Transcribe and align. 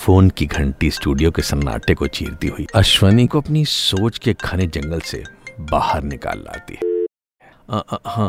Phone 0.00 0.28
की 0.30 0.46
घंटी 0.46 0.90
studio 0.90 1.30
के 1.30 1.42
सन्नाटे 1.42 1.94
को 1.94 2.06
चीरती 2.06 2.48
हुई 2.48 2.66
अश्वनी 2.74 3.26
को 3.26 3.40
अपनी 3.40 3.64
सोच 3.64 4.18
के 4.18 4.32
घने 4.32 4.66
जंगल 4.66 5.00
से 5.00 5.22
बाहर 5.60 6.02
निकाल 6.02 6.38
लाती। 6.38 6.78
है 6.82 7.96
हाँ 8.06 8.28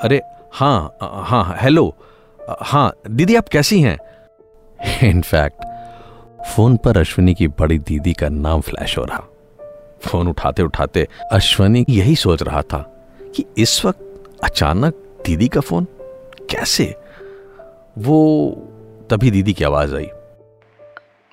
अरे 0.00 0.20
हाँ 0.52 0.96
हाँ 1.02 1.56
हेलो 1.60 1.96
अ, 2.48 2.56
हाँ 2.62 2.92
दीदी 3.10 3.34
आप 3.34 3.48
कैसी 3.48 3.80
हैं? 3.80 3.98
इनफैक्ट 5.08 5.64
फ़ोन 6.46 6.76
पर 6.76 6.98
अश्विनी 6.98 7.34
की 7.34 7.48
बड़ी 7.48 7.78
दीदी 7.78 8.12
का 8.12 8.28
नाम 8.28 8.60
फ्लैश 8.60 8.98
हो 8.98 9.04
रहा। 9.04 9.22
फ़ोन 10.06 10.28
उठाते 10.28 10.62
उठाते 10.62 11.06
अश्वनी 11.32 11.84
यही 11.88 12.16
सोच 12.16 12.42
रहा 12.42 12.62
था 12.62 12.78
कि 13.36 13.44
इस 13.58 13.84
वक्त 13.84 14.40
अचानक 14.44 14.94
दीदी 15.26 15.48
का 15.48 15.60
फ़ोन 15.60 15.86
कैसे? 16.50 16.94
वो 17.98 18.18
तभी 19.10 19.30
दीदी 19.30 19.52
की 19.52 19.64
आवाज़ 19.64 19.94
आई। 19.94 20.08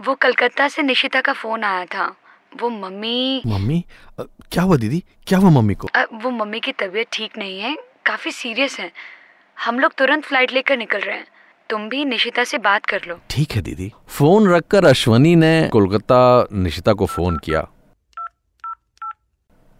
वो 0.06 0.16
कलकत्ता 0.16 0.68
से 0.68 0.82
निशिता 0.82 1.22
का 1.22 1.34
फ़ोन 1.34 1.64
आया 1.64 1.86
था। 1.86 2.16
वो 2.62 2.70
मम्मी 2.70 3.42
मम्मी? 3.48 3.86
अ, 4.20 4.24
क्या 4.52 4.64
हुआ 4.64 4.78
दीदी? 4.78 5.04
क्या 5.28 5.40
हुआ 5.40 5.50
मम्मी 5.50 5.74
को? 5.74 5.88
अ, 5.96 6.06
वो 6.14 6.30
मम्मी 6.30 6.60
की 6.60 6.72
तबीयत 6.72 7.08
ठीक 7.14 7.38
नहीं 7.38 7.60
है 7.60 7.78
काफ़ी 8.06 8.32
सीरियस 8.32 8.80
है। 8.80 8.92
हम 9.66 9.80
लोग 9.80 9.94
तुरंत 9.94 10.24
फ़्लाइट 10.24 10.52
लेकर 10.52 10.78
निकल 10.78 11.00
रहे 11.00 11.16
हैं। 11.18 11.28
तुम 11.70 11.90
भी 11.90 12.06
निशिता 12.06 12.44
से 12.44 12.58
बात 12.58 12.86
कर 12.86 13.02
लो। 13.08 13.20
ठीक 13.30 13.52
है 13.52 13.62
दीदी। 13.62 13.92
फ़ोन 14.08 14.54
रखकर 14.54 14.86
अश्वनी 14.86 15.36
ने 15.36 15.70
कोलकाता 15.72 16.48
निशिता 16.54 16.94
को 16.94 17.06
फ़ोन 17.06 17.38
किया। 17.38 17.68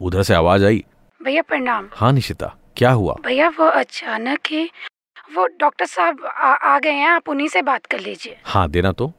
उधर 0.02 0.24
से 0.24 0.34
आवाज़ 0.34 0.66
आई। 0.66 0.84
भैया 1.24 1.42
प्रणाम। 1.42 1.90
हाँ 1.94 2.14
निशिता 2.14 2.56
क्या 2.78 2.92
हुआ? 2.92 3.16
भैया 3.26 3.50
वो 3.50 3.66
अचानक 3.66 4.40
ही 4.48 4.72
वो 5.36 5.46
डॉक्टर 5.46 5.86
साहब 5.86 6.26
आ, 6.26 6.52
आ 6.52 6.80
गए 6.80 6.92
हैं 6.92 7.08
आप 7.08 7.30
उन्हीं 7.30 7.48
से 7.48 7.62
बात 7.62 7.86
कर 7.86 8.00
लीजिए। 8.00 8.38
हाँ 8.46 8.70
देना 8.70 8.92
तो। 8.92 9.14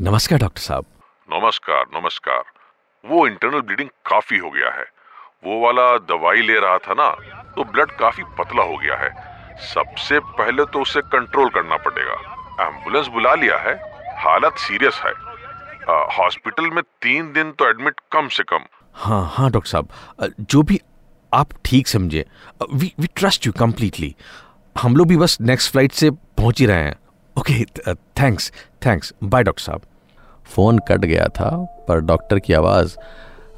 नमस्कार 0.00 0.38
डॉक्टर 0.38 0.60
साहब। 0.60 0.84
नमस्कार 1.28 1.84
नमस्कार। 1.94 2.42
वो 3.04 3.26
इंटरनल 3.26 3.60
ब्लीडिंग 3.60 3.88
काफ़ी 4.06 4.38
हो 4.38 4.50
गया 4.50 4.70
है। 4.74 4.84
वो 5.44 5.58
वाला 5.60 5.82
दवाई 6.06 6.42
ले 6.42 6.54
रहा 6.60 6.78
था 6.78 6.94
ना 6.94 7.08
तो 7.56 7.64
ब्लड 7.64 7.90
काफ़ी 7.98 8.22
पतला 8.38 8.62
हो 8.62 8.76
गया 8.76 8.96
है। 8.96 9.10
सबसे 9.64 10.20
पहले 10.38 10.64
तो 10.66 10.82
उसे 10.82 11.00
कंट्रोल 11.14 11.48
करना 11.48 11.76
पड़ेगा। 11.86 12.14
एंबुलेंस 12.60 13.08
बुला 13.08 13.34
लिया 13.34 13.58
है 13.58 13.74
हालत 14.20 14.58
सीरियस 14.58 15.00
है। 15.04 15.12
हॉस्पिटल 16.18 16.70
में 16.70 16.82
तीन 17.02 17.32
दिन 17.32 17.52
तो 17.52 17.68
एडमिट 17.70 18.00
कम 18.12 18.28
से 18.28 18.42
कम। 18.44 18.64
हाँ 18.94 19.22
हाँ 19.34 19.50
डॉक्टर 19.50 19.70
साहब। 19.70 20.34
जो 20.40 20.62
भी 20.62 20.80
आप 21.32 21.52
ठीक 21.64 21.88
समझे 21.88 22.24
we 22.72 22.92
we 23.00 23.08
trust 23.16 23.46
you 23.46 23.52
completely 23.58 24.14
हम 24.76 24.96
लोग 24.96 25.08
भी 25.08 25.16
बस 25.16 25.38
नेक्स्ट 25.42 25.72
फ़्लाइट 25.72 25.92
से 25.92 26.10
पहुँच 26.10 26.60
ही 26.60 26.66
रहे 26.66 26.84
हैं। 26.84 26.98
Okay 27.36 27.64
thanks 28.20 28.52
thanks 28.86 29.14
bye 29.24 29.42
doctor 29.42 29.62
साहब। 29.62 29.82
फ़ोन 30.46 30.78
कट 30.88 31.04
गया 31.04 31.26
था 31.36 31.50
पर 31.88 32.00
डॉक्टर 32.00 32.38
की 32.38 32.52
आवाज़ 32.52 32.96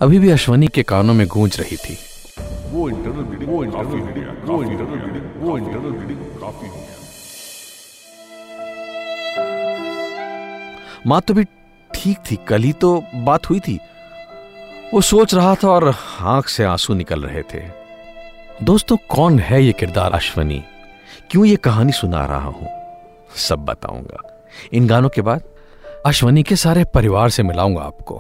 अभी 0.03 0.19
भी 0.19 0.31
अश्वनी 0.31 0.69
के 0.69 0.83
कानों 0.83 1.15
में 1.15 1.27
गूंज 1.27 1.61
रही 1.61 1.77
थी। 1.77 1.97
वो 2.73 2.89
इंटरनल 2.89 3.23
ब्लीडिंग 3.23 3.51
वो 3.51 3.65
इंटरनल 3.65 4.01
ब्लीडिंग 4.03 4.49
वो 4.49 4.63
इंटरनल 4.63 5.01
ब्लीडिंग 5.01 5.43
वो 5.43 5.57
इंटरनल 5.59 5.91
ब्लीडिंग 5.91 6.19
काफ़ी 6.41 6.69
हो 6.69 6.75
गया। 6.75 7.01
माँ 11.07 11.21
तो 11.21 11.35
भी 11.35 11.45
ठीक 11.91 12.19
थी 12.31 12.37
कल 12.49 12.63
ही 12.63 12.73
तो 12.73 13.05
बात 13.15 13.49
हुई 13.51 13.61
थी। 13.61 13.79
वो 14.95 15.01
सोच 15.01 15.35
रहा 15.35 15.55
था 15.55 15.69
और 15.69 15.95
आँख 16.21 16.49
से 16.49 16.65
आँसू 16.65 16.95
निकल 16.95 17.23
रहे 17.23 17.43
थे। 17.43 17.61
दोस्तों 18.63 18.97
कौन 19.09 19.39
है 19.39 19.63
ये 19.65 19.73
किरदार 19.73 20.13
अश्वनी? 20.13 20.63
क्यों 21.31 21.45
ये 21.45 21.57
कहानी 21.57 21.93
सुना 21.93 22.25
रहा 22.27 22.47
हूँ? 22.47 22.69
सब 23.37 23.65
बताऊँगा। 23.65 24.23
इन 24.73 24.87
गानों 24.87 25.09
के 25.09 25.23
बाद 25.23 25.43
अश्वनी 26.07 26.43
के 26.43 26.57
सारे 26.57 26.83
परिवार 26.85 27.29
से 27.31 27.43
मिलाऊँगा 27.43 27.81
आपको। 27.81 28.15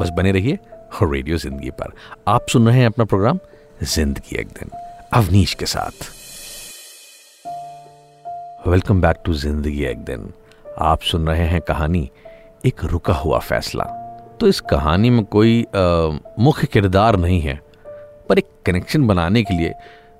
बस 0.00 0.08
बने 0.10 0.30
रहिए 0.32 0.58
रेडियो 1.02 1.36
ज़िंदगी 1.38 1.70
पर। 1.70 1.92
आप 2.28 2.46
सुन 2.48 2.66
रहे 2.68 2.78
हैं 2.78 2.86
अपना 2.86 3.04
प्रोग्राम, 3.04 3.38
ज़िंदगी 3.84 4.36
एक 4.36 4.48
दिन, 4.48 4.70
अवनीश 5.14 5.52
के 5.54 5.66
साथ। 5.66 6.08
वेलकम 8.66 9.00
बैक 9.00 9.16
टू 9.24 9.34
ज़िंदगी 9.34 9.84
एक 9.84 9.98
दिन। 10.04 10.32
आप 10.80 11.02
सुन 11.02 11.26
रहे 11.28 11.46
हैं 11.46 11.60
कहानी, 11.60 12.10
एक 12.66 12.84
रुका 12.84 13.14
हुआ 13.14 13.38
फैसला। 13.40 13.84
तो 14.40 14.48
इस 14.48 14.60
कहानी 14.70 15.10
में 15.10 15.24
कोई 15.26 15.64
मुख्य 15.76 16.66
किरदार 16.66 17.16
नहीं 17.16 17.40
है, 17.40 17.58
पर 18.28 18.38
एक 18.38 18.48
कनेक्शन 18.66 19.06
बनाने 19.06 19.42
के 19.42 19.54
लिए 19.54 19.74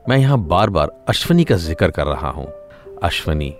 मैं 0.09 0.19
यहाँ 0.19 0.39
बार 0.45 0.71
बार 0.71 0.93
अश्वनी 1.09 1.45
का 1.45 1.57
ज़िक्र 1.57 1.91
कर 1.91 2.07
रहा 2.07 2.31
हूँ। 2.31 2.47
अश्वनी, 3.03 3.55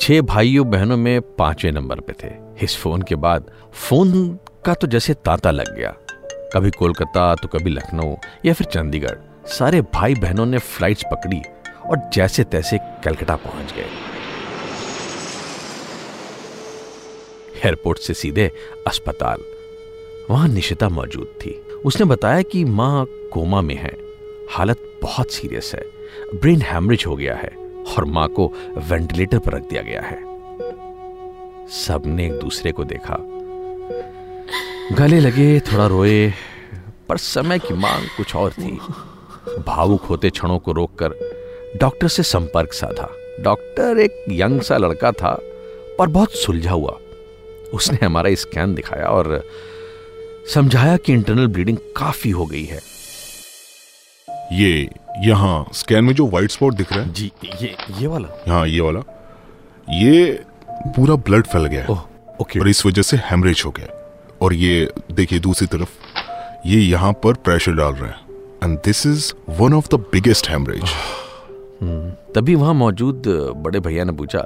छह 0.00 0.20
भाइयों 0.22 0.68
बहनों 0.70 0.96
में 0.96 1.20
पाँचवें 1.36 1.70
नंबर 1.72 2.00
पे 2.00 2.12
थे। 2.12 2.28
इस 2.62 2.76
फ़ोन 2.76 3.02
के 3.02 3.14
बाद, 3.14 3.50
फ़ोन 3.88 4.38
का 4.64 4.74
तो 4.74 4.86
जैसे 4.86 5.14
तांता 5.14 5.50
लग 5.50 5.76
गया। 5.76 5.94
कभी 6.54 6.70
कोलकाता 6.70 7.34
तो 7.34 7.48
कभी 7.48 7.70
लखनऊ, 7.70 8.16
या 8.44 8.52
फिर 8.52 8.66
चंडीगढ़। 8.66 9.46
सारे 9.46 9.80
भाई 9.80 10.14
बहनों 10.14 10.46
ने 10.46 10.58
फ्लाइट्स 10.58 11.04
पकड़ी 11.12 11.42
और 11.86 12.10
जैसे 12.12 12.44
तैसे 12.44 12.78
कलकत्ता 13.04 13.36
पहुँच 13.36 13.72
गए। 13.72 13.86
एयरपोर्ट 17.64 17.98
से 17.98 18.14
सीधे 18.14 18.50
अस्पताल। 18.86 19.38
वहाँ 20.30 20.48
निशिता 20.48 20.88
मौजूद 20.88 21.26
थी। 21.26 21.62
उसने 21.84 22.06
बताया 22.06 22.42
कि 22.42 22.64
माँ 22.64 23.06
कोमा 23.32 23.60
में 23.60 23.76
है। 23.76 23.96
हालत 24.50 24.98
बहुत 25.02 25.30
सीरियस 25.30 25.72
है। 25.74 25.82
ब्रेन 26.40 26.62
हैमरेज 26.62 27.04
हो 27.06 27.16
गया 27.16 27.34
है 27.34 27.56
और 27.98 28.04
माँ 28.04 28.28
को 28.28 28.52
वेंटिलेटर 28.76 29.38
पर 29.38 29.52
रख 29.52 29.62
दिया 29.62 29.82
गया 29.82 30.02
है। 30.02 30.27
सबने 31.70 32.26
एक 32.26 32.32
दूसरे 32.32 32.72
को 32.72 32.84
देखा। 32.84 33.16
गले 34.96 35.20
लगे 35.20 35.60
थोड़ा 35.60 35.86
रोए 35.86 36.32
पर 37.08 37.16
समय 37.16 37.58
की 37.58 37.74
मांग 37.74 38.06
कुछ 38.16 38.36
और 38.36 38.52
थी। 38.52 38.78
भावुक 39.66 40.02
होते 40.02 40.30
क्षणों 40.30 40.58
को 40.58 40.72
रोककर 40.72 41.14
डॉक्टर 41.80 42.08
से 42.08 42.22
संपर्क 42.22 42.72
साधा। 42.72 43.08
डॉक्टर 43.40 43.98
एक 43.98 44.24
यंग 44.30 44.60
सा 44.60 44.76
लड़का 44.76 45.12
था 45.12 45.38
पर 45.98 46.06
बहुत 46.06 46.32
सुलझा 46.32 46.70
हुआ। 46.70 46.98
उसने 47.74 48.06
हमारा 48.06 48.34
स्कैन 48.34 48.74
दिखाया 48.74 49.06
और 49.06 49.42
समझाया 50.54 50.96
कि 50.96 51.12
इंटरनल 51.12 51.46
ब्लीडिंग 51.46 51.78
काफ़ी 51.96 52.30
हो 52.30 52.46
गई 52.46 52.64
है। 52.64 52.80
ये 54.52 54.88
यहाँ 55.18 55.70
स्कैन 55.72 56.04
में 56.04 56.14
जो 56.14 56.26
व्हाइट 56.26 56.50
स्पॉट 56.50 56.74
दिख 56.74 56.92
रहा 56.92 57.02
है? 57.02 57.12
जी 57.12 57.32
ये 57.62 57.76
ये 57.98 58.06
वाला। 58.06 58.44
हाँ 58.48 58.66
ये 58.68 58.80
वाला। 58.80 59.00
ये 59.90 60.44
पूरा 60.86 61.14
ब्लड 61.14 61.46
फैल 61.46 61.66
गया 61.66 61.86
ओह 61.90 62.00
ओके 62.40 62.60
और 62.60 62.68
इस 62.68 62.86
वजह 62.86 63.02
से 63.02 63.16
हेमरेज 63.16 63.62
हो 63.66 63.70
गया 63.70 63.86
और 64.42 64.54
ये 64.54 64.92
देखिए 65.12 65.38
दूसरी 65.38 65.66
तरफ़ 65.66 65.90
ये 66.66 66.80
यहाँ 66.80 67.12
पर 67.12 67.34
प्रेशर 67.34 67.72
डाल 67.72 67.92
रहा 67.92 68.10
है। 68.10 68.16
And 68.64 68.78
this 68.78 69.06
is 69.06 69.32
one 69.48 69.74
of 69.74 69.88
the 69.88 69.94
biggest 69.94 70.50
haemorrhage 70.50 70.84
तभी 72.34 72.54
वहाँ 72.54 72.74
मौजूद 72.74 73.22
बड़े 73.56 73.80
भैया 73.80 74.04
ने 74.04 74.12
पूछा 74.12 74.38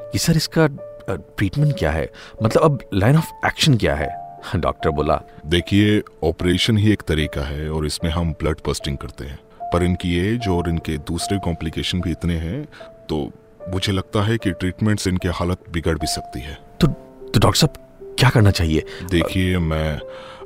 कि 0.00 0.18
सर 0.18 0.36
इसका 0.36 0.66
ट्रीटमेंट 1.10 1.78
क्या 1.78 1.90
है? 1.90 2.10
मतलब 2.42 2.62
अब 2.62 2.78
लाइन 2.94 3.16
ऑफ़ 3.16 3.46
एक्शन 3.46 3.76
क्या 3.76 3.94
है? 3.94 4.08
डॉक्टर 4.56 4.90
बोला 4.90 5.22
देखिए 5.46 6.02
ऑपरेशन 6.24 6.78
ही 6.78 6.92
एक 6.92 7.02
तरीका 7.02 7.40
है 7.40 7.70
और 7.70 7.86
इसमें 7.86 8.10
हम 8.10 8.32
ब्लड 8.32 8.58
बस्टिंग 8.68 8.98
करते 8.98 9.24
हैं। 9.24 9.38
पर 9.72 9.82
इनकी 9.82 10.16
एज 10.18 10.48
और 10.48 10.68
इनके 10.68 10.98
दूसरे 10.98 11.38
कॉम्प्लिकेशन 11.38 12.00
भी 12.00 12.10
इतने 12.10 12.34
हैं 12.34 12.64
तो 13.08 13.30
मुझे 13.72 13.92
लगता 13.92 14.22
है 14.22 14.36
कि 14.38 14.50
ट्रीटमेंट 14.52 15.00
से 15.00 15.10
इनकी 15.10 15.28
हालत 15.28 15.64
बिगड़ 15.70 15.98
भी 15.98 16.06
सकती 16.06 16.40
है। 16.40 16.54
तो 16.80 16.86
तो 16.86 17.40
डॉक्टर 17.40 17.58
साहब 17.58 18.16
क्या 18.18 18.30
करना 18.30 18.50
चाहिए? 18.50 18.84
देखिए 19.10 19.58
मैं 19.58 19.98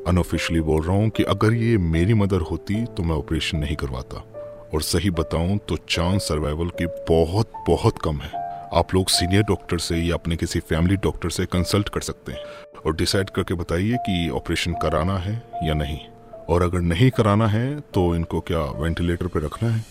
अनऑफिशियली 0.06 0.60
बोल 0.60 0.82
रहा 0.82 0.96
हूँ 0.96 1.08
कि 1.10 1.22
अगर 1.24 1.52
ये 1.52 1.76
मेरी 1.78 2.14
मदर 2.14 2.40
होती 2.40 2.84
तो 2.86 3.02
मैं 3.02 3.16
ऑपरेशन 3.16 3.58
नहीं 3.58 3.76
करवाता। 3.76 4.24
और 4.74 4.82
सही 4.82 5.10
बताऊँ 5.10 5.58
तो 5.58 5.76
चांस 5.88 6.22
सर्वाइवल 6.22 6.68
की 6.78 6.86
बहुत 7.08 7.52
बहुत 7.68 7.98
कम 8.04 8.20
है। 8.20 8.30
आप 8.74 8.94
लोग 8.94 9.08
सीनियर 9.08 9.42
डॉक्टर 9.42 9.78
से 9.78 9.96
या 9.96 10.14
अपने 10.14 10.36
किसी 10.36 10.60
फैमिली 10.60 10.96
डॉक्टर 10.98 11.30
से 11.30 11.46
कंसल्ट 11.46 11.88
कर 11.88 12.00
सकते 12.00 12.32
हैं। 12.32 12.44
और 12.86 12.96
डिसाइड 12.96 13.30
करके 13.30 13.54
बताइए 13.54 13.96
कि 14.06 14.28
ऑपरेशन 14.30 14.72
कराना 14.72 15.18
है 15.18 15.42
या 15.64 15.74
नहीं। 15.74 15.98
और 16.48 16.62
अगर 16.62 16.80
नहीं 16.82 17.10
कराना 17.10 17.46
है 17.46 17.80
तो 17.94 18.14
इनको 18.16 18.40
क्या 18.40 18.64
वेंटिलेटर 18.80 19.26
पर 19.26 19.42
रखना 19.42 19.68
है? 19.68 19.84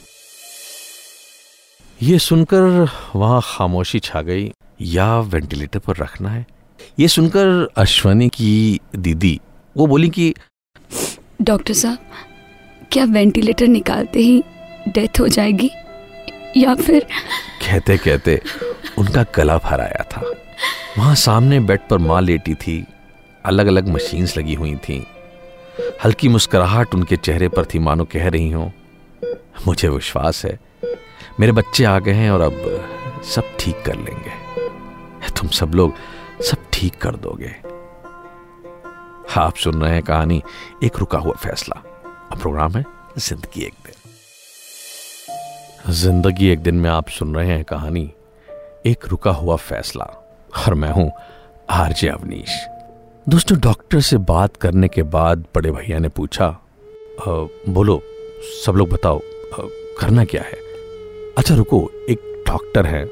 ये 2.02 2.20
सुनकर 2.20 2.90
वहाँ 3.16 3.42
खामोशी 3.44 4.00
छा 4.00 4.22
गई। 4.22 4.52
या 4.82 5.20
वेंटिलेटर 5.20 5.80
पर 5.80 5.96
रखना 5.96 6.30
है। 6.30 6.46
ये 7.00 7.08
सुनकर 7.08 7.68
अश्वनी 7.78 8.30
की 8.30 8.80
दीदी 8.96 9.40
वो 9.78 9.86
बोली 9.88 10.10
कि 10.10 10.34
डॉक्टर 11.42 11.74
साहब 11.74 11.98
क्या 12.92 13.04
वेंटिलेटर 13.06 13.68
निकालते 13.68 14.20
ही 14.20 14.44
डेथ 14.88 15.20
हो 15.20 15.28
जाएगी? 15.28 15.70
या 16.58 16.76
फिर 16.76 17.08
कहते 17.68 17.98
कहते 17.98 18.42
उनका 18.98 19.26
गला 19.36 19.58
भर 19.58 19.82
आया 19.82 20.04
था। 20.12 20.22
वहाँ 20.98 21.16
सामने 21.16 21.60
बेड 21.60 21.80
पर 21.90 21.98
माँ 21.98 22.22
लेटी 22.22 22.56
थी। 22.56 22.86
अलग 23.46 23.68
अलग 23.68 23.88
मशीन्स 23.88 24.38
लगी 24.38 24.54
हुई 24.54 24.76
थी। 24.76 25.06
हल्की 26.06 26.28
मुस्कुराहट 26.30 26.96
उनके 26.96 27.18
चेहरे 27.18 27.50
पर 27.50 27.66
थी। 27.66 27.80
मानो 27.80 28.06
कह 28.06 28.30
रही 28.30 28.50
हो 28.52 28.72
मुझे 29.68 29.90
विश्वास 29.90 30.46
है 30.46 30.60
मेरे 31.40 31.52
बच्चे 31.52 31.84
आ 31.84 31.98
गए 32.00 32.14
हैं 32.14 32.32
और 32.32 32.42
अब 32.42 33.22
सब 33.26 33.56
ठीक 33.60 33.82
कर 33.86 33.96
लेंगे। 33.96 35.30
तुम 35.38 35.50
सब 35.50 35.72
लोग 35.76 35.94
सब 36.44 36.58
ठीक 36.74 36.96
कर 37.02 37.16
दोगे। 37.16 37.52
आप 39.38 39.56
सुन 39.56 39.82
रहे 39.82 39.94
हैं 39.94 40.04
कहानी 40.04 40.42
एक 40.84 40.98
रुका 41.00 41.18
हुआ 41.18 41.34
फैसला। 41.34 41.82
अब 42.32 42.40
प्रोग्राम 42.40 42.78
है 42.78 42.84
ज़िंदगी 43.18 43.62
एक 43.62 43.74
दिन। 43.86 43.94
ज़िंदगी 45.94 46.48
एक 46.50 46.60
दिन 46.60 46.76
में 46.76 46.90
आप 46.90 47.10
सुन 47.10 47.36
रहे 47.36 47.48
हैं 47.48 47.64
कहानी 47.64 48.12
एक 48.86 49.06
रुका 49.08 49.32
हुआ 49.32 49.56
फैसला। 49.56 50.06
और 50.68 50.74
मैं 50.74 50.92
हूँ 50.92 51.12
आरजे 51.70 52.08
अवनीश। 52.08 52.58
दोस्तों 53.30 53.60
डॉक्टर 53.60 54.00
से 54.02 54.18
बात 54.30 54.58
करने 54.58 54.88
के 54.88 55.04
बाद 55.16 55.46
बड़े 55.56 55.72
भैया 55.72 56.00
ने 56.00 56.10
पूछा 56.10 56.46
आ, 56.46 57.26
बोलो 57.70 58.02
सब 58.66 58.76
लोग 58.76 58.90
बताओ 58.90 59.18
आ, 59.18 59.68
करना 60.00 60.26
क्या 60.26 60.42
है? 60.42 60.61
अच्छा 61.38 61.56
रुको, 61.56 61.90
एक 62.10 62.44
डॉक्टर 62.48 62.86
है, 62.86 63.06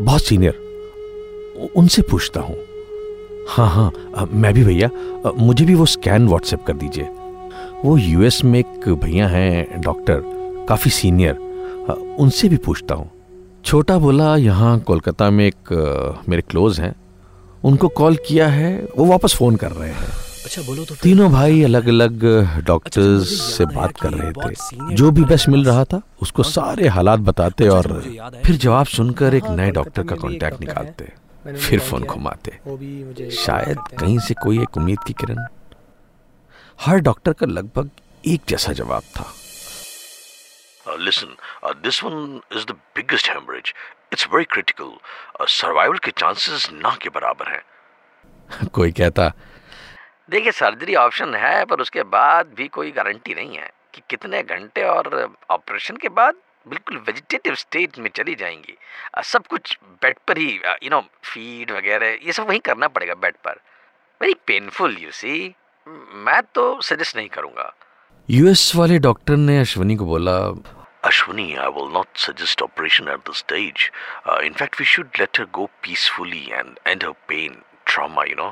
बहुत 0.00 0.22
सीनियर 0.22 1.70
उनसे 1.76 2.02
पूछता 2.02 2.40
हूँ। 2.40 2.56
हाँ 3.48 3.68
हाँ 3.68 4.26
मैं 4.32 4.52
भी 4.54 4.64
भैया 4.64 4.90
मुझे 5.36 5.64
भी 5.64 5.74
वो 5.74 5.86
स्कैन 5.86 6.26
व्हाट्सएप 6.28 6.64
कर 6.66 6.72
दीजिए। 6.74 7.08
वो 7.84 7.96
यूएस 7.98 8.42
में 8.44 8.58
एक 8.58 8.88
भैया 8.94 9.28
हैं, 9.28 9.80
डॉक्टर, 9.80 10.22
काफ़ी 10.68 10.90
सीनियर 10.90 11.36
उनसे 12.18 12.48
भी 12.48 12.56
पूछता 12.58 12.94
हूँ। 12.94 13.10
छोटा 13.64 13.98
बोला, 13.98 14.36
यहाँ 14.36 14.78
कोलकाता 14.80 15.30
में 15.30 15.46
एक 15.46 16.24
मेरे 16.28 16.42
क्लोज 16.42 16.80
हैं, 16.80 16.94
उनको 17.62 17.88
कॉल 17.90 18.16
किया 18.28 18.48
है, 18.48 18.76
वो 18.96 19.04
वापस 19.06 19.34
फ़ोन 19.36 19.56
कर 19.56 19.72
रहे 19.72 19.90
हैं। 19.90 20.08
अच्छा 20.48 20.62
बोलो 20.62 20.84
तो 20.84 20.94
तीनों 20.94 21.32
भाई 21.32 21.62
अलग 21.62 21.88
अलग 21.88 22.24
डॉक्टर्स 22.64 23.32
अच्छा, 23.32 23.56
से 23.56 23.64
बात 23.64 24.00
कर 24.00 24.10
रहे 24.12 24.32
थे। 24.32 24.94
जो 24.94 25.10
भी 25.10 25.24
बेस्ट 25.24 25.48
मिल 25.48 25.64
रहा 25.64 25.84
था 25.84 26.02
उसको 26.22 26.42
सारे 26.42 26.88
हालात 26.88 27.18
बताते 27.18 27.64
अच्छा, 27.64 27.76
और 27.76 28.00
फिर 28.46 28.56
जवाब 28.56 28.86
सुनकर 28.86 29.34
एक 29.34 29.44
हाँ, 29.44 29.56
नए 29.56 29.70
डॉक्टर 29.70 30.02
का 30.02 30.16
कांटेक्ट 30.16 30.60
निकालते 30.60 31.12
फिर 31.56 31.80
फ़ोन 31.80 32.02
घुमाते 32.02 33.30
शायद 33.30 33.78
कहीं 33.98 34.18
से 34.18 34.34
कोई 34.34 34.62
एक 34.62 34.76
उम्मीद 34.76 34.98
की 35.06 35.12
किरण। 35.12 35.44
हर 36.80 36.98
डॉक्टर 36.98 37.32
का 37.32 37.46
लगभग 37.46 37.90
एक 38.26 38.40
जैसा 38.48 38.72
जवाब 38.72 39.02
था। 39.02 39.34
Listen, 41.08 41.30
this 41.86 42.02
one 42.06 42.24
is 42.56 42.66
the 42.66 42.76
biggest 42.98 43.26
hemorrhage. 43.26 43.74
It's 44.12 44.26
very 44.34 44.46
critical. 44.56 44.88
Uh, 45.40 45.46
survival 45.62 46.04
के 46.04 46.10
chances 46.10 46.72
ना 46.72 46.96
के 47.02 47.08
बराबर 47.08 47.52
हैं। 47.52 47.62
कोई 48.72 48.92
कहता 48.92 49.32
देखिए 50.30 50.52
सर्जरी 50.52 50.94
ऑप्शन 50.94 51.34
है 51.34 51.64
पर 51.64 51.80
उसके 51.80 52.02
बाद 52.14 52.52
भी 52.56 52.66
कोई 52.68 52.90
गारंटी 52.90 53.34
नहीं 53.34 53.56
है 53.56 53.70
कि 53.94 54.02
कितने 54.10 54.42
घंटे 54.42 54.82
और 54.84 55.34
ऑपरेशन 55.50 55.96
के 55.96 56.08
बाद 56.18 56.34
बिल्कुल 56.68 56.96
वेजिटेटिव 57.06 57.54
स्टेट 57.54 57.98
में 57.98 58.10
चली 58.16 58.34
जाएँगी 58.34 58.76
सब 59.24 59.46
कुछ 59.46 59.78
बेड 60.02 60.18
पर 60.28 60.38
ही 60.38 60.50
यू 60.82 60.90
नो 60.90 61.00
फ़ीड 61.24 61.70
वगैरह 61.70 62.18
ये 62.26 62.32
सब 62.32 62.48
वहीं 62.48 62.60
करना 62.60 62.88
पड़ेगा 62.88 63.14
बेड 63.24 63.36
पर 63.44 63.60
वेरी 64.20 64.34
पेनफुल 64.46 64.96
यू 65.00 65.10
सी 65.10 65.54
मैं 66.26 66.40
तो 66.54 66.70
सजेस्ट 66.82 67.16
नहीं 67.16 67.28
करूँगा 67.28 67.72
यूएस 68.30 68.72
वाले 68.76 68.98
डॉक्टर 68.98 69.36
ने 69.36 69.58
अश्वनी 69.60 69.96
को 69.96 70.04
बोला 70.04 70.38
Ashwini, 71.04 71.56
I 71.56 71.68
will 71.68 71.88
not 71.88 72.08
suggest 72.16 72.60
operation 72.60 73.08
at 73.08 73.24
this 73.24 73.38
stage. 73.38 73.92
Uh, 74.26 74.38
in 74.44 74.52
fact, 74.52 74.80
we 74.80 74.84
should 74.84 75.18
let 75.18 75.36
her 75.36 75.46
go 75.46 75.70
peacefully 75.80 76.40
and 76.52 76.80
end 76.84 77.04
her 77.04 77.12
pain, 77.28 77.58
trauma, 77.86 78.24
you 78.26 78.34
know. 78.34 78.48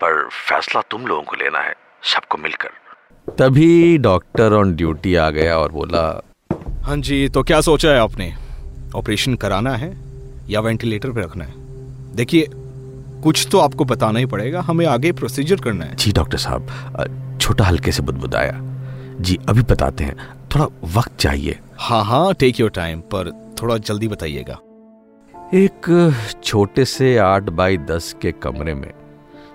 पर 0.00 0.28
फैसला 0.48 0.80
तुम 0.90 1.06
लोगों 1.06 1.22
को 1.22 1.36
लेना 1.36 1.58
है 1.58 1.74
सबको 2.14 2.38
मिलकर। 2.38 2.70
तभी 3.28 3.98
डॉक्टर 3.98 4.52
ऑन 4.52 4.74
ड्यूटी 4.74 5.14
आ 5.14 5.28
गया 5.30 5.56
और 5.58 5.72
बोला 5.72 6.02
हाँ 6.82 6.96
जी 6.98 7.28
तो 7.28 7.42
क्या 7.42 7.60
सोचा 7.60 7.90
है 7.90 7.98
आपने? 7.98 8.32
ऑपरेशन 8.96 9.34
कराना 9.34 9.74
है 9.76 9.92
या 10.50 10.60
वेंटिलेटर 10.60 11.10
पे 11.10 11.20
रखना 11.20 11.44
है? 11.44 11.52
देखिए 12.16 12.48
कुछ 13.22 13.46
तो 13.52 13.58
आपको 13.58 13.84
बताना 13.84 14.18
ही 14.18 14.26
पड़ेगा 14.26 14.60
हमें 14.60 14.84
आगे 14.86 15.12
प्रोसीजर 15.12 15.60
करना 15.60 15.84
है। 15.84 15.96
जी 15.96 16.12
डॉक्टर 16.12 16.38
साहब 16.38 17.38
छोटा 17.40 17.64
हल्के 17.64 17.92
से 17.92 18.02
बुदबुदाया। 18.02 18.60
जी 19.20 19.38
अभी 19.48 19.62
बताते 19.62 20.04
हैं 20.04 20.16
थोड़ा 20.54 20.66
वक्त 20.94 21.16
चाहिए। 21.20 21.58
हाँ 21.78 22.04
हाँ 22.04 22.34
टेक 22.34 22.60
योर 22.60 22.70
टाइम 22.70 23.00
पर 23.14 23.30
थोड़ा 23.62 23.76
जल्दी 23.78 24.08
बताइएगा। 24.08 24.58
एक 25.54 25.88
छोटे 26.44 26.84
से 26.84 27.16
आठ 27.18 27.42
बाई 27.52 27.76
दस 27.86 28.14
के 28.22 28.32
कमरे 28.32 28.74
में 28.74 28.90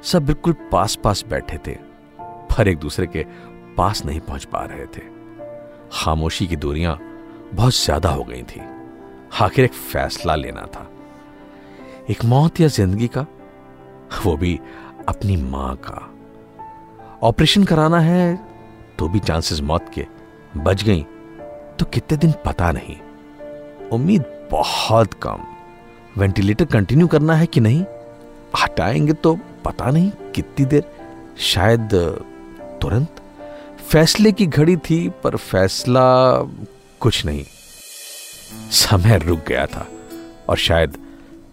सब 0.04 0.25
बिल्कुल 0.25 0.54
पास 0.72 0.96
पास 0.96 1.24
बैठे 1.30 1.57
थे, 1.57 1.72
पर 2.50 2.68
एक 2.68 2.78
दूसरे 2.78 3.07
के 3.07 3.25
पास 3.78 4.04
नहीं 4.06 4.19
पहुँच 4.19 4.46
पा 4.46 4.63
रहे 4.66 4.86
थे। 4.88 5.01
खामोशी 5.94 6.48
की 6.48 6.56
दूरियाँ 6.56 6.98
बहुत 7.54 7.74
ज़्यादा 7.75 8.10
हो 8.10 8.24
गई 8.24 8.44
थी। 8.44 8.62
आखिर 9.42 9.66
एक 9.66 9.74
फैसला 9.74 10.36
लेना 10.36 10.62
था। 10.66 10.90
एक 12.10 12.24
मौत 12.25 12.60
या 12.60 12.68
ज़िंदगी 12.68 13.07
का? 13.07 13.25
वो 14.25 14.36
भी 14.38 14.60
अपनी 15.10 15.36
माँ 15.38 15.75
का। 15.86 16.10
ऑपरेशन 17.24 17.63
कराना 17.63 18.00
है 18.00 18.36
तो 19.00 19.07
भी 19.07 19.19
चांसेस 19.19 19.62
मौत 19.62 19.90
के 19.94 20.06
बच 20.57 20.84
गई। 20.84 21.01
तो 21.80 21.86
कितने 21.86 22.18
दिन 22.18 22.34
पता 22.46 22.72
नहीं। 22.72 22.96
उम्मीद 23.90 24.24
बहुत 24.51 25.13
कम। 25.24 25.44
वेंटिलेटर 26.18 26.66
कंटिन्यू 26.66 27.07
करना 27.07 27.34
है 27.34 27.46
कि 27.46 27.60
नहीं? 27.60 27.84
हटाएँगे 28.63 29.13
तो 29.13 29.38
पता 29.66 29.90
नहीं 29.92 30.12
कितनी 30.36 30.66
देर। 30.66 30.84
शायद, 31.40 31.90
तुरंत। 32.82 33.22
फैसले 33.90 34.32
की 34.32 34.46
घड़ी 34.46 34.76
थी, 34.78 35.08
पर 35.24 35.36
फैसला 35.36 36.08
कुछ 37.02 37.26
नहीं। 37.26 37.44
समय 38.72 39.18
रुक 39.18 39.46
गया 39.48 39.66
था, 39.66 39.86
और 40.50 40.58
शायद 40.58 40.98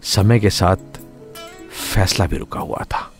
समय 0.05 0.39
के 0.39 0.49
साथ 0.49 0.99
फैसला 1.93 2.25
भी 2.27 2.37
रुका 2.37 2.59
हुआ 2.59 2.83
था। 2.83 3.11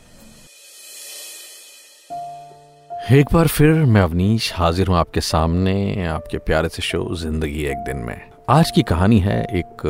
एक 3.11 3.33
बार 3.33 3.47
फिर 3.47 3.73
मैं 3.73 4.01
अवनीश 4.01 4.53
हाजिर 4.55 4.87
हूँ 4.87 4.97
आपके 4.97 5.21
सामने, 5.21 6.05
आपके 6.05 6.37
प्यारे 6.37 6.69
से 6.69 6.81
शो 6.81 7.15
ज़िंदगी 7.15 7.63
एक 7.63 7.77
दिन 7.77 7.97
में। 7.97 8.21
आज 8.49 8.71
की 8.71 8.81
कहानी 8.83 9.19
है 9.19 9.41
एक 9.53 9.83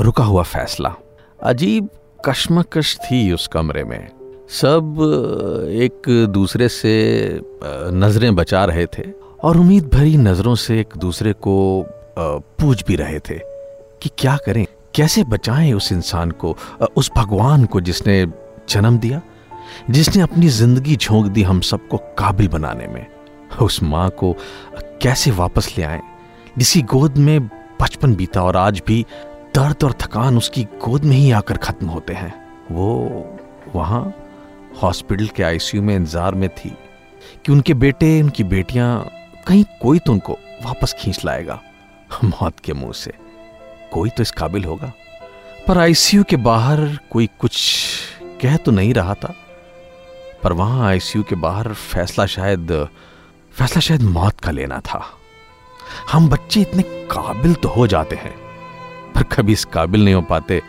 रुका 0.00 0.24
हुआ 0.24 0.42
फैसला। 0.42 0.94
अजीब 1.42 1.88
कश्मकश 2.28 2.96
थी 2.96 3.32
उस 3.32 3.46
कमरे 3.46 3.84
में। 3.84 4.08
सब 4.50 4.96
एक 5.82 6.08
दूसरे 6.30 6.68
से 6.68 6.94
नज़रें 7.94 8.34
बचा 8.36 8.64
रहे 8.64 8.86
थे 8.88 9.02
और 9.42 9.56
उम्मीद 9.56 9.90
भरी 9.94 10.16
नज़रों 10.16 10.54
से 10.54 10.80
एक 10.80 10.96
दूसरे 10.96 11.32
को 11.32 11.56
पूछ 12.18 12.84
भी 12.84 12.96
रहे 12.96 13.18
थे 13.20 13.38
कि 14.02 14.10
क्या 14.18 14.36
करें, 14.36 14.66
कैसे 14.94 15.24
बचाएँ 15.24 15.72
उस 15.72 15.92
इंसान 15.92 16.30
को 16.30 16.56
उस 16.96 17.10
भगवान 17.16 17.64
को 17.64 17.80
जिसने 17.80 18.24
जन्म 18.68 18.98
दिया, 18.98 19.20
जिसने 19.90 20.22
अपनी 20.22 20.48
ज़िंदगी 20.48 20.96
झोंक 20.96 21.26
दी 21.26 21.42
हम 21.42 21.60
सबको 21.60 21.96
काबिल 22.18 22.48
बनाने 22.48 22.86
में। 22.86 23.06
उस 23.62 23.82
माँ 23.82 24.08
को 24.10 24.34
कैसे 25.02 25.30
वापस 25.30 25.72
ले 25.78 25.84
आए, 25.84 26.00
जिसकी 26.58 26.82
गोद 26.82 27.16
में 27.18 27.46
बचपन 27.82 28.14
बीता 28.14 28.42
और 28.42 28.56
आज 28.56 28.82
भी 28.86 29.04
दर्द 29.56 29.84
और 29.84 29.92
थकान 29.92 30.36
उसकी 30.36 30.62
गोद 30.84 31.04
में 31.04 31.16
ही 31.16 31.30
आकर 31.32 31.56
खत्म 31.56 31.86
होते 31.86 32.14
हैं। 32.14 32.32
वो 32.72 32.88
वहाँ 33.74 34.02
हॉस्पिटल 34.82 35.28
के 35.28 35.42
आईसीयू 35.42 35.82
में 35.82 35.94
इंतज़ार 35.96 36.34
में 36.34 36.48
थी 36.48 36.76
कि 37.46 37.52
उनके 37.52 37.74
बेटे, 37.74 38.22
उनकी 38.22 38.44
बेटियाँ 38.44 39.08
कहीं 39.46 39.64
कोई 39.82 39.98
तो 39.98 40.12
उनको 40.12 40.38
वापस 40.64 40.94
खींच 40.98 41.24
लाएगा 41.24 41.60
मौत 42.24 42.60
के 42.60 42.72
मुँह 42.72 42.92
से। 42.92 43.12
कोई 43.92 44.10
तो 44.10 44.22
इस 44.22 44.30
काबिल 44.30 44.64
होगा। 44.64 44.92
पर 45.68 45.78
आईसीयू 45.78 46.24
के 46.24 46.36
बाहर 46.36 46.86
कोई 47.10 47.28
कुछ 47.40 47.64
कह 48.42 48.56
तो 48.56 48.72
नहीं 48.72 48.94
रहा 48.94 49.14
था। 49.14 49.34
पर 50.42 50.52
वहाँ 50.52 50.88
आईसीयू 50.88 51.24
के 51.24 51.36
बाहर 51.36 51.72
फैसला 51.72 52.26
शायद 52.26 52.88
फैसला 53.54 53.80
शायद 53.80 54.02
मौत 54.02 54.40
का 54.40 54.50
लेना 54.50 54.80
था। 54.80 55.06
हम 56.12 56.28
बच्चे 56.28 56.60
इतने 56.60 56.82
काबिल 57.12 57.54
तो 57.54 57.68
हो 57.68 57.86
जाते 57.86 58.16
हैं। 58.16 58.45
पर 59.16 59.22
कभी 59.22 59.52
इस 59.52 59.64
काबिल 59.64 60.04
नहीं 60.04 60.14
हो 60.14 60.22
पाते 60.22 60.62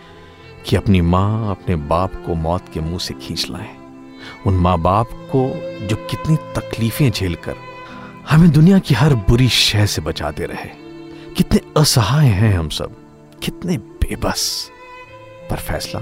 कि 0.66 0.76
अपनी 0.76 1.02
माँ 1.02 1.52
अपने 1.52 1.76
बाप 1.76 2.14
को 2.26 2.36
मौत 2.36 2.70
के 2.74 2.80
मुँह 2.80 3.00
से 3.00 3.14
खींच 3.14 3.46
लाए। 3.50 3.70
उन 4.48 4.54
माँ 4.54 4.78
बाप 4.78 5.10
को 5.36 5.42
जो 5.88 5.96
कितनी 6.12 6.36
तकलीफें 6.56 7.10
झेलकर 7.12 7.56
हमें 8.30 8.50
दुनिया 8.52 8.80
की 8.80 8.94
हर 8.94 9.16
बुरी 9.30 9.48
शय 9.50 9.88
से 9.88 10.02
बचाते 10.02 10.46
रहे। 10.46 10.70
कितने 11.38 11.60
असहाय 11.78 12.28
हैं 12.28 12.54
हम 12.58 12.70
सब, 12.70 12.96
कितने 13.44 13.78
बेबस। 13.78 14.72
पर 15.50 15.56
फैसला 15.56 16.00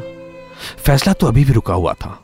फैसला 0.78 1.14
तो 1.14 1.28
अभी 1.28 1.46
भी 1.46 1.54
रुका 1.54 1.74
हुआ 1.74 1.94
था। 1.94 2.20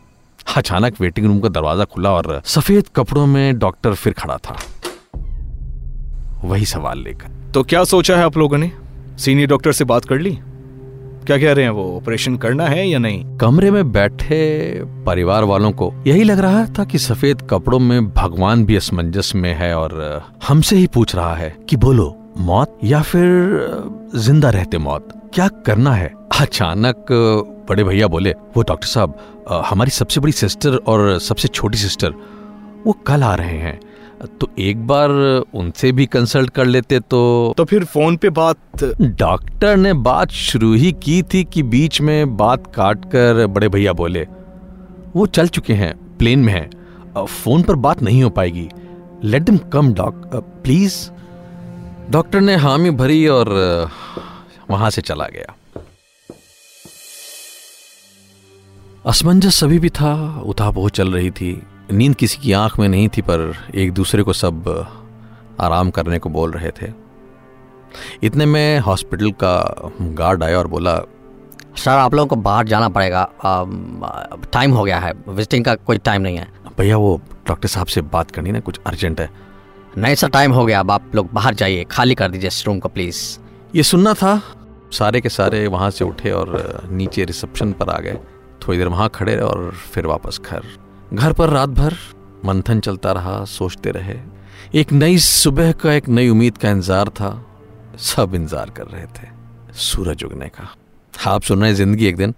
अचानक 0.57 1.01
वेटिंग 1.01 1.27
रूम 1.27 1.39
का 1.39 1.49
दरवाज़ा 1.49 1.85
खुला 1.85 2.11
और 2.11 2.41
सफ़ेद 2.45 2.87
कपड़ों 2.95 3.25
में 3.25 3.57
डॉक्टर 3.59 3.93
फिर 3.93 4.13
खड़ा 4.13 4.37
था। 4.37 4.57
वही 6.43 6.65
सवाल 6.65 6.99
लेकर। 6.99 7.51
तो 7.53 7.63
क्या 7.63 7.83
सोचा 7.83 8.17
है 8.17 8.23
आप 8.23 8.37
लोगों 8.37 8.57
ने? 8.57 8.71
सीनियर 9.17 9.49
डॉक्टर 9.49 9.71
से 9.71 9.85
बात 9.85 10.05
कर 10.05 10.19
ली? 10.19 10.37
क्या 11.25 11.37
कह 11.37 11.51
रहे 11.53 11.63
हैं, 11.63 11.71
वो 11.71 11.95
ऑपरेशन 11.97 12.35
करना 12.37 12.65
है 12.65 12.87
या 12.89 12.99
नहीं? 12.99 13.23
कमरे 13.37 13.71
में 13.71 13.91
बैठे 13.91 14.39
परिवार 15.05 15.43
वालों 15.43 15.71
को 15.71 15.93
यही 16.07 16.23
लग 16.23 16.39
रहा 16.39 16.65
था 16.79 16.85
कि 16.85 16.97
सफ़ेद 16.97 17.41
कपड़ों 17.49 17.79
में 17.79 18.07
भगवान 18.07 18.65
भी 18.65 18.75
असमंजस 18.75 19.31
में 19.35 19.53
है 19.53 19.73
और 19.75 20.23
हमसे 20.47 20.75
ही 20.75 20.87
पूछ 20.87 21.15
रहा 21.15 21.35
है 21.35 21.55
कि 21.69 21.77
बोलो, 21.77 22.15
मौत 22.37 22.77
या 22.83 23.01
फिर 23.01 24.09
ज़िंदा 24.15 24.49
रहते 24.49 24.77
मौत? 24.77 25.07
क्या 25.33 25.47
करना 25.65 25.93
है? 25.93 26.13
अचानक 26.39 27.05
बड़े 27.69 27.83
भैया 27.83 28.07
बोले, 28.07 28.31
वो 28.31 28.63
डॉक्टर 28.63 28.87
साहब 28.87 29.17
हमारी 29.65 29.91
सबसे 29.91 30.21
बड़ी 30.21 30.31
सिस्टर 30.31 30.75
और 30.77 31.19
सबसे 31.19 31.47
छोटी 31.47 31.77
सिस्टर, 31.77 32.13
वो 32.87 32.93
कल 33.07 33.23
आ 33.23 33.33
रहे 33.35 33.57
हैं। 33.57 33.79
तो 34.21 34.47
एक 34.59 34.87
बार 34.87 35.09
उनसे 35.53 35.91
भी 35.91 36.05
कंसल्ट 36.05 36.49
कर 36.49 36.65
लेते 36.65 36.99
तो 36.99 37.53
तो 37.57 37.65
फिर 37.65 37.85
फ़ोन 37.85 38.17
पे 38.17 38.29
बात 38.29 38.83
डॉक्टर 39.01 39.77
ने 39.77 39.93
बात 39.93 40.31
शुरू 40.31 40.73
ही 40.73 40.91
की 41.03 41.21
थी 41.23 41.43
कि 41.43 41.63
बीच 41.63 42.01
में 42.01 42.37
बात 42.37 42.71
काट 42.75 43.05
कर 43.05 43.45
बड़े 43.47 43.69
भैया 43.69 43.93
बोले 43.93 44.27
वो 45.15 45.25
चल 45.25 45.47
चुके 45.47 45.73
हैं 45.73 46.17
प्लेन 46.17 46.39
में 46.39 46.53
हैं। 46.53 47.25
फ़ोन 47.25 47.63
पर 47.63 47.75
बात 47.75 48.01
नहीं 48.01 48.23
हो 48.23 48.29
पाएगी। 48.29 48.69
लेट 49.23 49.41
दिम 49.41 49.57
कम 49.57 49.93
डॉक 49.93 50.29
प्लीज़ 50.63 50.95
डॉक्टर 52.09 52.41
ने 52.41 52.55
हामी 52.55 52.91
भरी 52.91 53.27
और 53.27 53.49
वहाँ 54.69 54.89
से 54.89 55.01
चला 55.01 55.25
गया। 55.25 55.55
असमंजस 59.05 59.63
अभी 59.63 59.79
भी 59.79 59.89
था 59.89 60.13
उतापोह 60.45 60.89
चल 60.89 61.11
रही 61.11 61.31
थी। 61.31 61.61
नींद 61.91 62.15
किसी 62.15 62.37
की 62.37 62.51
आँख 62.53 62.79
में 62.79 62.87
नहीं 62.87 63.09
थी 63.09 63.21
पर 63.21 63.53
एक 63.75 63.91
दूसरे 63.93 64.23
को 64.23 64.33
सब 64.33 64.67
आराम 65.59 65.89
करने 65.89 66.19
को 66.19 66.29
बोल 66.29 66.51
रहे 66.51 66.71
थे। 66.71 66.91
इतने 68.23 68.45
में 68.45 68.79
हॉस्पिटल 68.79 69.31
का 69.31 69.91
गार्ड 70.01 70.43
आया 70.43 70.57
और 70.59 70.67
बोला 70.67 70.99
सर 71.77 71.91
आप 71.91 72.13
लोगों 72.13 72.27
को 72.27 72.35
बाहर 72.35 72.67
जाना 72.67 72.89
पड़ेगा। 72.89 73.29
टाइम 74.53 74.71
हो 74.71 74.83
गया 74.83 74.99
है। 74.99 75.13
विजिटिंग 75.27 75.65
का 75.65 75.75
कोई 75.75 75.97
टाइम 75.97 76.21
नहीं 76.21 76.37
है। 76.37 76.47
भैया 76.77 76.97
वो 76.97 77.21
डॉक्टर 77.47 77.67
साहब 77.67 77.87
से 77.87 78.01
बात 78.01 78.31
करनी 78.31 78.51
ना 78.51 78.59
कुछ 78.59 78.79
अर्जेंट 78.87 79.21
है। 79.21 79.29
नहीं 79.97 80.15
सर 80.15 80.29
टाइम 80.29 80.51
हो 80.51 80.65
गया। 80.65 80.79
अब 80.79 80.91
आप 80.91 81.15
लोग 81.15 81.31
बाहर 81.33 81.53
जाइए। 81.53 81.83
खाली 81.83 82.15
कर 82.15 82.29
दीजिए 82.29 82.47
इस 82.47 82.65
रूम 82.67 82.79
को 82.79 82.89
प्लीज़। 82.89 83.39
ये 83.75 83.83
सुनना 83.83 84.13
था। 84.13 84.41
सारे 84.91 85.21
के 85.21 85.29
सारे 85.29 85.67
वहाँ 85.67 85.89
से 85.89 86.05
उठे 86.05 86.31
और 86.31 86.81
नीचे 86.91 87.25
रिसेप्शन 87.25 87.71
पर 87.71 87.89
आ 87.89 87.97
गए। 87.99 88.17
थोड़ी 88.61 88.77
देर 88.77 88.87
वहाँ 88.87 89.09
खड़े 89.09 89.35
रहे 89.35 89.45
और 89.45 89.71
फिर 89.91 90.07
वापस 90.07 90.39
घर। 90.45 90.63
घर 91.13 91.33
पर 91.33 91.49
रात 91.49 91.69
भर 91.69 91.93
मंथन 92.45 92.79
चलता 92.79 93.11
रहा, 93.11 93.43
सोचते 93.45 93.91
रहे। 93.91 94.15
एक 94.79 94.91
नई 94.93 95.17
सुबह 95.17 95.71
का 95.71 95.93
एक 95.93 96.07
नई 96.09 96.29
उम्मीद 96.29 96.57
का 96.57 96.69
इंतज़ार 96.69 97.09
था। 97.09 97.31
सब 97.99 98.35
इंतज़ार 98.35 98.69
कर 98.69 98.87
रहे 98.87 99.05
थे। 99.05 99.27
सूरज 99.73 100.23
उगने 100.23 100.47
का। 100.47 100.75
आप 101.13 101.41
सुन 101.41 101.59
रहे 101.59 101.69
हैं 101.69 101.75
ज़िंदगी 101.75 102.05
एक 102.05 102.17
दिन, 102.17 102.33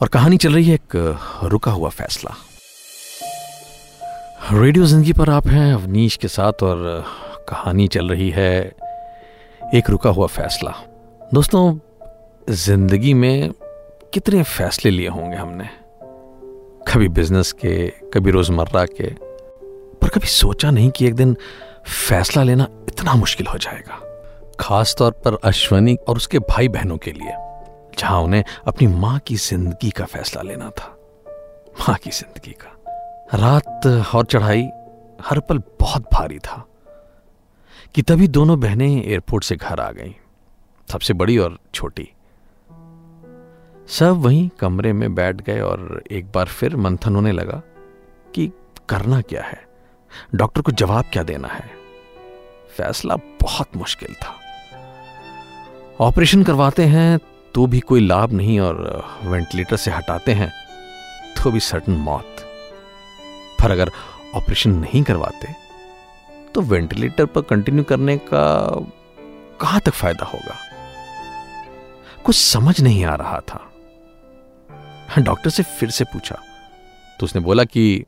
और 0.00 0.08
कहानी 0.08 0.36
चल 0.36 0.54
रही 0.54 0.68
है 0.68 0.74
एक 0.74 0.96
रुका 1.44 1.72
हुआ 1.72 1.88
फैसला। 1.88 2.36
रेडियो 4.52 4.84
ज़िंदगी 4.84 5.12
पर 5.12 5.30
आप 5.30 5.46
हैं, 5.46 5.72
अवनीश 5.74 6.16
के 6.16 6.28
साथ, 6.28 6.62
और 6.62 7.04
कहानी 7.48 7.88
चल 7.88 8.08
रही 8.08 8.30
है 8.30 8.54
एक 9.74 9.90
रुका 9.90 10.10
हुआ 10.10 10.26
फैसला। 10.26 10.74
दोस्तों, 11.34 11.78
ज़िंदगी 12.50 13.14
में 13.14 13.52
कितने 14.14 14.42
फैसले 14.42 14.90
लिए 14.90 15.08
होंगे 15.08 15.36
हमने? 15.36 15.81
कभी 16.88 17.08
बिज़नेस 17.08 17.52
के, 17.52 17.88
कभी 17.88 18.30
रोज़मर्रा 18.30 18.84
के, 18.86 19.08
पर 19.98 20.08
कभी 20.08 20.26
सोचा 20.26 20.70
नहीं 20.70 20.90
कि 20.90 21.06
एक 21.06 21.14
दिन 21.14 21.36
फैसला 22.08 22.42
लेना 22.42 22.66
इतना 22.88 23.14
मुश्किल 23.14 23.46
हो 23.46 23.58
जाएगा। 23.58 24.00
खास 24.60 24.94
तौर 24.98 25.12
पर 25.24 25.38
अश्वनी 25.44 25.94
और 26.08 26.16
उसके 26.16 26.38
भाई 26.38 26.68
बहनों 26.68 26.96
के 26.96 27.12
लिए, 27.12 27.32
जहाँ 27.98 28.20
उन्हें 28.20 28.44
अपनी 28.66 28.86
माँ 28.86 29.18
की 29.18 29.36
ज़िंदगी 29.36 29.90
का 29.90 30.04
फैसला 30.04 30.42
लेना 30.42 30.70
था। 30.70 30.88
माँ 31.80 31.96
की 31.96 32.10
ज़िंदगी 32.10 32.54
का। 32.60 32.76
रात 33.34 33.86
और 34.14 34.24
चढ़ाई 34.24 34.68
हर 35.24 35.40
पल 35.40 35.58
बहुत 35.80 36.02
भारी 36.12 36.38
था। 36.38 36.64
कि 37.94 38.02
तभी 38.02 38.28
दोनों 38.28 38.60
बहनें 38.60 39.04
एयरपोर्ट 39.04 39.44
से 39.44 39.56
घर 39.56 39.80
आ 39.80 39.90
गईं 39.90 40.12
सबसे 40.88 41.14
बड़ी 41.14 41.38
और 41.38 41.58
छोटी। 41.74 42.08
सब 43.88 44.22
वहीं 44.22 44.48
कमरे 44.48 44.92
में 44.92 45.14
बैठ 45.14 45.36
गए 45.36 45.60
और 45.60 46.02
एक 46.10 46.26
बार 46.26 46.46
फिर 46.46 46.76
मंथन 46.76 47.14
होने 47.16 47.32
लगा 47.32 47.62
कि 48.34 48.50
करना 48.88 49.20
क्या 49.20 49.42
है? 49.42 49.64
डॉक्टर 50.34 50.60
को 50.60 50.72
जवाब 50.72 51.04
क्या 51.12 51.22
देना 51.22 51.48
है? 51.48 51.70
फैसला 52.76 53.16
बहुत 53.16 53.76
मुश्किल 53.76 54.14
था। 54.14 54.34
ऑपरेशन 56.00 56.42
करवाते 56.42 56.84
हैं 56.84 57.18
तो 57.54 57.66
भी 57.66 57.80
कोई 57.80 58.00
लाभ 58.00 58.32
नहीं 58.32 58.60
और 58.60 59.04
वेंटिलेटर 59.22 59.76
से 59.76 59.90
हटाते 59.90 60.32
हैं 60.32 60.50
तो 61.42 61.50
भी 61.50 61.60
सडन 61.60 61.92
मौत। 61.92 62.36
पर 63.62 63.70
अगर 63.70 63.90
ऑपरेशन 64.34 64.70
नहीं 64.70 65.02
करवाते 65.02 65.54
तो 66.54 66.60
वेंटिलेटर 66.60 67.26
पर 67.26 67.40
कंटिन्यू 67.40 67.84
करने 67.84 68.16
का 68.18 68.44
कहाँ 69.60 69.80
तक 69.80 69.92
फ़ायदा 69.92 70.24
होगा? 70.24 70.56
कुछ 72.24 72.36
समझ 72.36 72.80
नहीं 72.80 73.04
आ 73.04 73.14
रहा 73.14 73.40
था। 73.40 73.68
डॉक्टर 75.20 75.50
से 75.50 75.62
फिर 75.62 75.90
से 75.90 76.04
पूछा। 76.04 76.36
तो 77.20 77.24
उसने 77.24 77.40
बोला 77.40 77.64
कि 77.64 78.04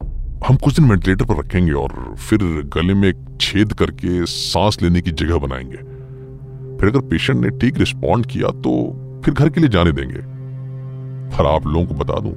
हम 0.46 0.56
कुछ 0.56 0.80
दिन 0.80 0.88
वेंटिलेटर 0.90 1.24
पर 1.24 1.36
रखेंगे 1.36 1.72
और 1.72 2.16
फिर 2.18 2.38
गले 2.74 2.94
में 2.94 3.08
एक 3.08 3.38
छेद 3.40 3.72
करके 3.72 4.26
सांस 4.26 4.82
लेने 4.82 5.00
की 5.00 5.10
जगह 5.10 5.38
बनाएँगे। 5.38 5.76
फिर 6.78 6.88
अगर 6.88 7.00
पेशेंट 7.00 7.40
ने 7.40 7.58
ठीक 7.58 7.78
रिस्पॉन्ड 7.78 8.26
किया 8.26 8.48
तो 8.48 8.72
फिर 9.24 9.34
घर 9.34 9.48
के 9.48 9.60
लिए 9.60 9.68
जाने 9.68 9.92
देंगे। 9.92 10.20
पर 11.36 11.46
आप 11.46 11.66
लोगों 11.66 11.86
को 11.86 11.94
बता 11.94 12.20
दूँ 12.20 12.34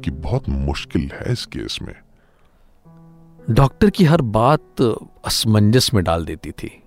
कि 0.00 0.10
बहुत 0.10 0.48
मुश्किल 0.48 1.10
है 1.14 1.32
इस 1.32 1.46
केस 1.46 1.78
में। 1.82 1.94
डॉक्टर 3.50 3.90
की 3.90 4.04
हर 4.04 4.20
बात 4.20 4.80
असमंजस 5.24 5.94
में 5.94 6.04
डाल 6.04 6.24
देती 6.24 6.50
थी। 6.50 6.82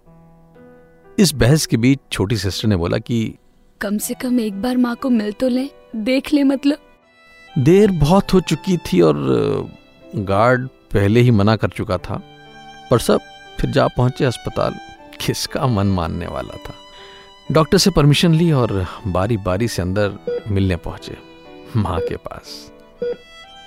इस 1.19 1.33
बहस 1.33 1.65
के 1.65 1.77
बीच 1.77 2.00
छोटी 2.12 2.38
सिस्टर 2.38 2.67
ने 2.67 2.75
बोला 2.75 2.97
कि 2.97 3.35
कम 3.83 3.97
से 3.97 4.13
कम 4.13 4.39
एक 4.39 4.61
बार 4.61 4.77
माँ 4.77 4.95
को 4.95 5.09
मिल 5.09 5.31
तो 5.31 5.47
ले 5.47 5.67
देख 5.95 6.31
ले 6.33 6.43
मतलब। 6.43 6.77
देर 7.59 7.91
बहुत 7.91 8.33
हो 8.33 8.39
चुकी 8.41 8.77
थी 8.77 8.99
और 9.01 9.17
गार्ड 10.17 10.67
पहले 10.93 11.19
ही 11.19 11.31
मना 11.31 11.55
कर 11.55 11.69
चुका 11.69 11.97
था। 11.97 12.21
पर 12.91 12.99
सब 12.99 13.19
फिर 13.59 13.69
जा 13.69 13.87
पहुँचे 13.87 14.25
अस्पताल 14.25 14.75
किसका 15.21 15.67
मन 15.67 15.87
मानने 15.87 16.27
वाला 16.27 16.57
था। 16.57 16.73
डॉक्टर 17.51 17.77
से 17.77 17.91
परमिशन 17.91 18.33
ली 18.33 18.51
और 18.51 18.85
बारी 19.07 19.37
बारी 19.39 19.67
से 19.67 19.81
अंदर 19.81 20.17
मिलने 20.47 20.75
पहुँचे 20.77 21.17
माँ 21.75 21.99
के 21.99 22.15
पास। 22.17 22.71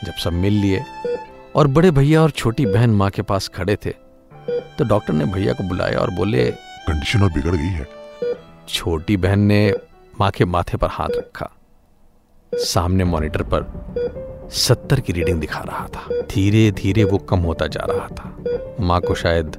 जब 0.04 0.12
सब 0.14 0.32
मिल 0.32 0.52
लिए 0.52 0.82
और 1.56 1.66
बड़े 1.68 1.90
भैया 1.90 2.22
और 2.22 2.30
छोटी 2.30 2.66
बहन 2.66 2.90
माँ 2.92 3.10
के 3.10 3.22
पास 3.22 3.48
खड़े 3.48 3.76
थे 3.76 3.90
तो 4.78 4.84
डॉक्टर 4.84 5.12
ने 5.12 5.24
भैया 5.24 5.52
को 5.52 5.68
बुलाया 5.68 5.98
और 5.98 6.10
बोले 6.10 6.50
कंडीशन 6.50 7.22
और 7.22 7.32
बिगड़ 7.32 7.54
गई 7.54 7.68
है। 7.68 7.86
छोटी 8.68 9.16
बहन 9.16 9.40
ने 9.40 9.72
माँ 10.20 10.30
के 10.30 10.44
माथे 10.44 10.76
पर 10.76 10.88
हाथ 10.90 11.08
रखा। 11.08 11.50
सामने 12.54 13.04
मॉनिटर 13.04 13.42
पर 13.42 14.50
सत्तर 14.52 15.00
की 15.00 15.12
रीडिंग 15.12 15.40
दिखा 15.40 15.60
रहा 15.60 15.86
था। 15.88 16.22
धीरे 16.22 16.70
धीरे 16.72 17.04
वो 17.04 17.18
कम 17.18 17.38
होता 17.38 17.66
जा 17.66 17.86
रहा 17.90 18.08
था। 18.08 18.36
माँ 18.80 19.00
को 19.00 19.14
शायद 19.14 19.56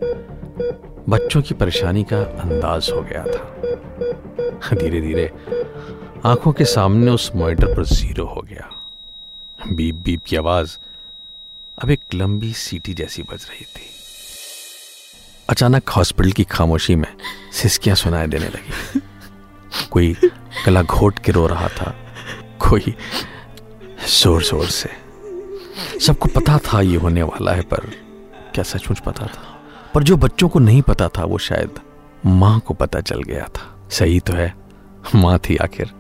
बच्चों 1.10 1.42
की 1.42 1.54
परेशानी 1.54 2.04
का 2.04 2.22
अंदाज 2.42 2.90
हो 2.94 3.02
गया 3.02 3.24
था। 3.24 4.76
धीरे 4.76 5.02
धीरे 5.02 5.32
आँखों 6.26 6.54
के 6.54 6.66
सामने 6.66 7.12
उस 7.12 7.32
मॉनिटर 7.36 7.76
पर 7.76 7.86
ज़ीरो 7.86 8.26
हो 8.26 8.42
गया। 8.42 8.70
बीप 9.74 9.96
बीप 9.96 10.22
की 10.26 10.36
आवाज़ 10.36 10.78
अब 11.84 11.90
एक 11.90 12.02
लंबी 12.14 12.54
सीटी 12.54 12.94
जैसी 12.94 13.24
बज 13.24 13.46
रही 13.50 13.66
थी। 13.66 13.86
अचानक 15.50 15.90
हॉस्पिटल 15.90 16.32
की 16.32 16.44
खामोशी 16.44 16.96
में 16.96 17.18
सिस्कियाँ 17.54 17.96
सुनाई 17.96 18.28
देने 18.28 18.46
लगी। 18.46 19.02
कोई 19.92 20.16
गला 20.68 20.82
घोट 20.84 21.20
के 21.20 21.32
रो 21.32 21.48
रहा 21.48 21.68
था। 21.68 21.96
कोई 22.60 22.96
ज़ोर 24.08 24.44
ज़ोर 24.44 24.66
से। 24.66 24.90
सबको 26.00 26.30
पता 26.30 26.58
था 26.58 26.82
ये 26.82 26.96
होने 26.96 27.24
वाला 27.24 27.52
है, 27.52 27.62
पर 27.62 27.90
क्या 28.54 28.64
सचमुच 28.64 29.00
पता 29.00 29.26
था? 29.26 29.62
पर 29.94 30.04
जो 30.04 30.18
बच्चों 30.18 30.50
को 30.50 30.60
नहीं 30.60 30.82
पता 30.82 31.08
था, 31.08 31.24
वो 31.24 31.38
शायद 31.38 31.80
माँ 32.26 32.60
को 32.60 32.74
पता 32.74 33.02
चल 33.02 33.24
गया 33.24 33.46
था। 33.46 33.88
सही 33.92 34.20
तो 34.20 34.34
है, 34.34 34.54
माँ 35.16 35.40
थी 35.40 35.58
आखिर। 35.58 35.94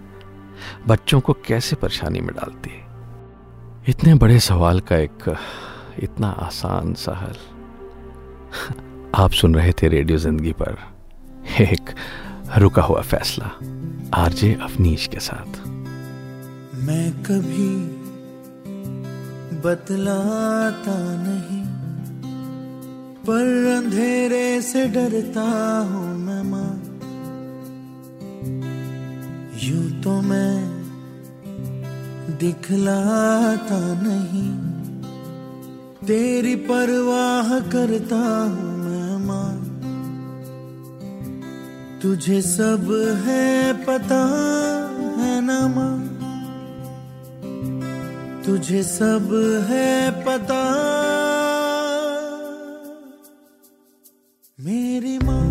बच्चों 0.87 1.19
को 1.19 1.33
कैसे 1.33 1.75
परेशानी 1.75 2.19
में 2.19 2.35
डालती? 2.35 2.71
इतने 3.87 4.13
बड़े 4.13 4.39
सवाल 4.39 4.79
का 4.79 4.97
एक 4.97 5.37
इतना 5.99 6.29
आसान 6.29 6.93
सा 6.93 7.15
हल 7.15 7.37
आप 9.15 9.31
सुन 9.31 9.55
रहे 9.55 9.71
थे 9.71 9.87
रेडियो 9.87 10.17
ज़िंदगी 10.17 10.51
पर। 10.51 10.77
एक 11.61 11.95
रुका 12.55 12.81
हुआ 12.81 13.01
फैसला 13.03 13.49
आरजे 14.15 14.53
अफनीश 14.63 15.07
के 15.07 15.19
साथ। 15.19 15.57
मैं 16.85 17.11
कभी 17.23 17.69
बतलाता 19.61 20.97
नहीं, 21.23 21.63
पर 23.23 23.45
अंधेरे 23.75 24.61
से 24.61 24.85
डरता 24.87 25.47
हूँ 25.91 26.07
मैं 26.17 26.43
माँ। 26.43 26.73
यूँ 29.63 29.89
तो 30.01 30.21
मैं 30.21 30.55
दिखलाता 32.39 33.79
नहीं, 34.01 34.49
तेरी 36.07 36.55
परवाह 36.65 37.59
करता 37.69 38.23
हूँ 38.47 38.76
तुझे 42.01 42.41
सब 42.41 42.87
है, 43.25 43.73
पता 43.85 44.19
है 45.17 45.41
ना 45.41 45.67
माँ। 45.67 46.03
तुझे 48.45 48.83
सब 48.83 49.29
है, 49.69 50.11
पता। 50.11 50.61
मेरी 54.59 55.19
माँ। 55.19 55.49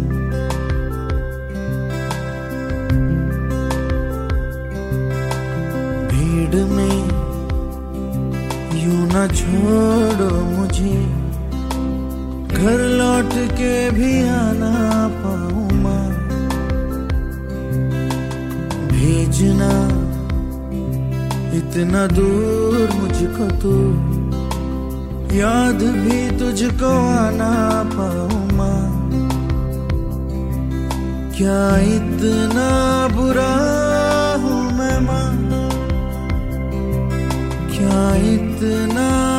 भीड़ 6.08 6.64
में 6.64 6.98
यू 8.84 8.92
न 8.92 9.28
छोड़ो 9.34 10.40
मुझे। 10.40 11.26
घर 12.56 12.78
लौट 12.78 13.48
के 13.52 13.90
भी 13.90 14.28
आना 14.28 15.08
पाऊँ। 15.08 15.65
भेजना 19.46 19.72
इतना 21.58 22.06
दूर 22.06 22.88
मुझको 22.94 23.46
तो 23.62 23.74
याद 25.36 25.82
भी 26.02 26.18
तुझको 26.38 26.90
आना 27.08 27.52
पाऊ 27.94 28.38
माँ। 28.56 28.82
क्या 31.36 31.62
इतना 31.96 32.68
बुरा 33.14 33.52
हूँ 34.42 34.62
मैं 34.78 34.98
माँ? 35.00 35.30
क्या 37.70 38.02
इतना 38.34 39.35